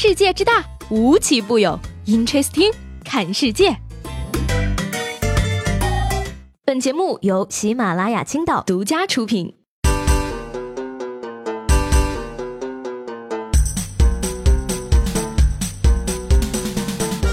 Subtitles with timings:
[0.00, 1.76] 世界之大，无奇不有。
[2.06, 2.72] Interesting，
[3.04, 3.76] 看世界。
[6.64, 9.56] 本节目由喜马拉雅青岛独家出品。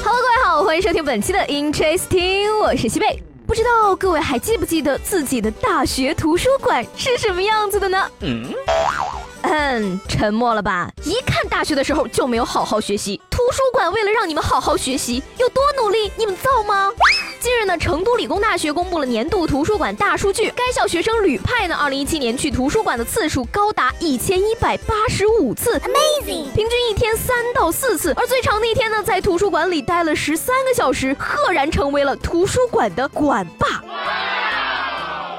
[0.03, 3.21] Hello，各位好，欢迎收听本期的 Interesting，我是西贝。
[3.45, 8.09] 不知道各位还记不记得自己的大学图书馆是什么样子的呢？
[8.21, 8.51] 嗯。
[9.57, 10.91] 嗯，沉默了吧？
[11.05, 13.21] 一看大学的时候就没有好好学习。
[13.29, 16.91] 图书馆为了让你们好好学习，有多努力，你们造吗？
[17.39, 33.81] 近日呢，成都理工大学公布了年度图书馆大数据，该校学生旅派呢，二零一七年去图书馆的次数高达一千一百八十五次，Amazing，平均一天三到四次，而最长的一天呢，在图书馆里待了十三个小时，赫然成为了图书馆的馆霸。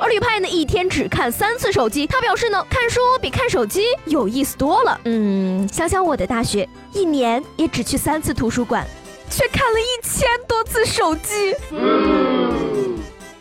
[0.00, 2.06] 而吕派呢，一天只看三次手机。
[2.06, 5.00] 他表示呢，看书比看手机有意思多了。
[5.04, 8.86] 嗯，想想我的大学，一年也只去三次图书馆，
[9.30, 11.54] 却看了一千多次手机。
[11.70, 12.98] 嗯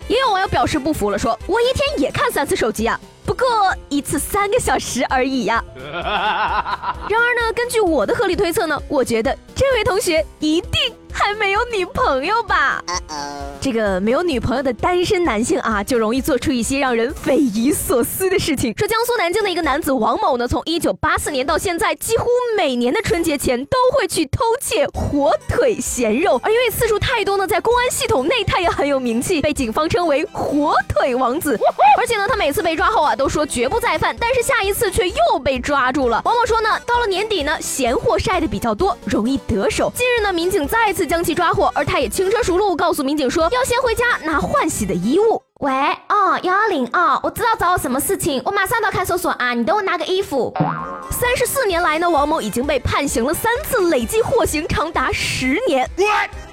[0.07, 3.47] 也有网友表示不服了，说我一天也看三次手机啊，不过
[3.89, 5.63] 一次三个小时而已呀。
[5.75, 10.94] 然而呢，根据我的合理推测呢，我觉得这位同学一定。
[11.15, 12.83] 还没有女朋友吧？
[13.61, 18.77] 这个没有女朋友的单身男性啊，就容易做出一些让人匪夷所思的事情。
[18.77, 22.27] 说江苏南京的一个男子王某呢，从一九八四年到现在，几乎
[22.57, 31.57] 每年的春节前都会去偷窃火腿咸肉，而因为次数太多呢，在公安系统内他也很有名气，被警方称为“火腿王子”。
[31.97, 36.21] 而且呢，他每次被抓后啊，都说绝不再犯，但是下一次却又被抓住了。
[36.25, 39.91] 王某说呢，到了年底呢，闲货晒的比较多，容易得手。
[39.95, 41.04] 近日呢，民警再次。
[41.05, 45.41] 将其抓获，而他也轻车熟路告诉民警说要先回家拿换洗的衣物。
[45.61, 45.71] 喂，
[46.09, 50.53] 哦，幺幺零，哦，我知道找我什么事情，我马上到看守所啊，你等我拿个衣服。
[51.09, 55.89] 三十四年来呢，王某已经被判刑了三次，累计获刑长达十年。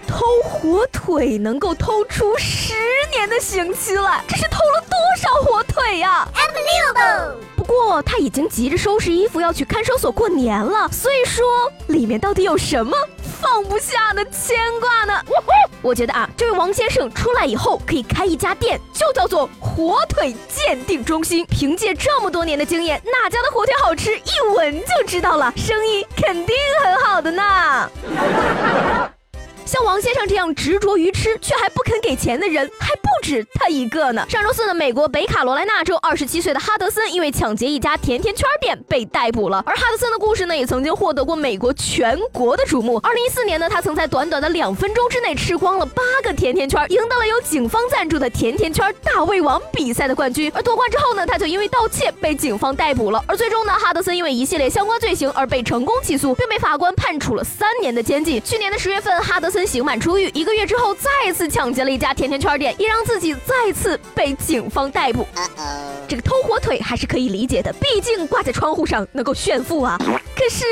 [0.06, 2.74] 偷火腿能够偷出十
[3.16, 7.36] 年的刑期来，这是偷了多少火腿呀？Unbelievable！
[7.56, 11.44] 不过他已经急着收拾衣服要去看守所过年了，所以说
[11.86, 12.96] 里面到底有什么？
[13.42, 15.20] 放不下的牵挂呢？
[15.82, 21.44] 我觉得啊，这位王先生出来以后可以开一家店，就叫做火腿鉴定中心。
[21.46, 26.54] 凭借这么多年的经验，哪家的火腿好吃，一闻就知道了，生意肯定
[26.84, 27.90] 很好的呢。
[29.72, 34.22] 像王先生这样执着于吃却还不肯给钱的人还不止他一个呢。
[34.28, 39.64] 上周四呢，美国北卡罗来纳州二十七岁的哈德森因为抢劫一家甜甜圈店被逮捕了。
[39.64, 42.98] 而哈德森的故事呢，也曾经获得过美国全国的瞩目。
[42.98, 50.52] 二零一四年呢，他曾在短短的两分钟之内吃光了八个甜甜圈，赢得了由警方赞助的甜甜圈大胃王比赛的冠军。
[50.54, 53.24] 而夺冠之后呢，他就因为盗窃被警方逮捕了。
[53.26, 58.38] 而最终呢，哈德森因为一系列相关罪行而被成功起诉，并被法官判处了三年的监禁。
[58.44, 59.61] 去年的十月份，哈德森。
[59.66, 65.26] 刑满出狱一个月之后，再次抢劫了一家甜甜圈店，也让自己再次被警方逮捕。
[66.08, 69.96] 这个偷火腿还是可以理解的，毕竟挂在窗户上能够炫富啊。
[69.98, 70.64] 可是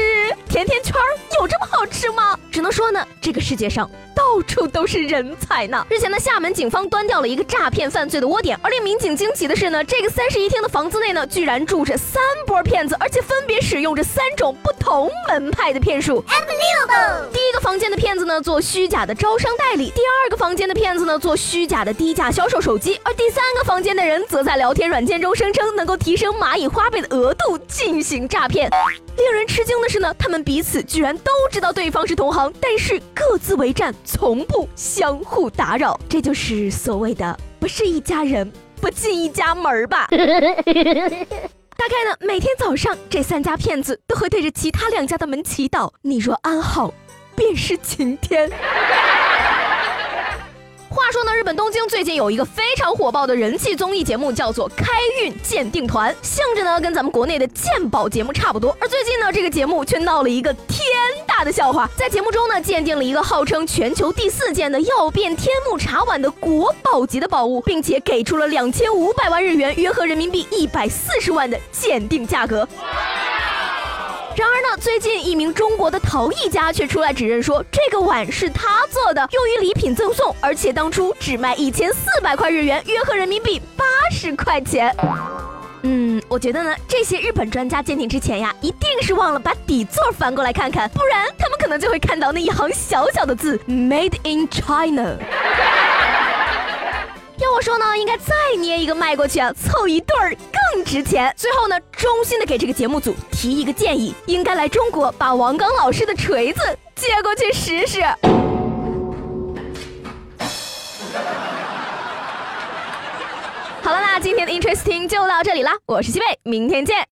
[0.49, 0.95] 甜甜圈
[1.41, 2.39] 有这么好吃吗？
[2.51, 3.91] 只能说呢，这个世界上。
[4.31, 5.85] 到处都是人才呢。
[5.91, 16.25] 日前呢，厦门警方端掉了一个诈骗犯罪的窝点，而令民警惊奇的是呢，这个三室一厅的房子内呢，居然住着三波骗子，而且分别使用着三种不同门派的骗术。
[17.33, 28.71] 第一个房间的骗子呢，做虚假的招商代理；第二个房间的骗子呢，做虚假的低价销售手机；而第三个房间的人则在聊天软件中声称能够提升蚂蚁花呗的额度进行诈骗。
[29.17, 33.95] 令人吃惊的是呢，他们彼此居然都知道对方是同行，但是各自为战。
[34.05, 38.51] 从不相互打扰，这就是所谓的不是一家人
[38.81, 40.07] 不进一家门吧？
[41.81, 46.93] 大概呢，每天早上这三家骗子都会对着其他两家的门祈祷：“你若安好，
[47.35, 48.51] 便是晴天。”
[50.91, 54.87] 话说呢，日本东京最近有一个非常火爆的人气综艺节目，叫做《开
[55.23, 58.77] 运鉴定团》，性质呢跟咱们国内的鉴宝节目差不多。
[58.81, 60.85] 而最近呢，这个节目却闹了一个天
[61.29, 72.69] 大的笑话，在节目中呢，鉴定了一个号称全球第四件的曜变天目茶碗的国宝级的宝物，并且给出了两千五百万日元，约合人民币一百四十万的鉴定价格。
[74.37, 84.95] 然而呢，最近一名中国的陶艺家却出来指认说，这个碗是他做的，用于礼品赠送，而且当初只卖一千四百块日元，约合人民币八十块钱。
[85.83, 95.17] 嗯，我觉得呢，这些日本专家鉴定之前呀，一定是忘了把底座翻过来看看，不然他们可能就会看到那一行小小的字 “Made in China”。
[97.41, 100.37] 要我说呢，应该再捏一个麦过去啊，凑一对儿
[100.75, 101.33] 更值钱。
[101.39, 106.61] 最后呢，衷心的给这个节目组提一个建议，应该来中国把王刚老师的锤子
[106.95, 108.03] 借过去试试。
[113.83, 117.09] 好了，啦今天的 Interesting 就到这里啦，我是西贝，明天见。